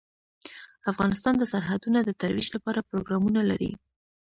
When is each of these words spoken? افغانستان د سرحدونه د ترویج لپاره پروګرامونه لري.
افغانستان 0.91 1.33
د 1.37 1.43
سرحدونه 1.51 1.99
د 2.03 2.09
ترویج 2.21 2.47
لپاره 2.55 2.85
پروګرامونه 2.89 3.41
لري. 3.49 3.71